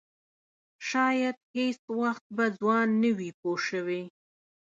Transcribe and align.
شاید 0.89 1.37
هېڅ 1.55 1.79
وخت 1.99 2.23
به 2.35 2.45
ځوان 2.57 2.87
نه 3.01 3.11
وي 3.17 3.29
پوه 3.39 3.57
شوې!. 3.67 4.01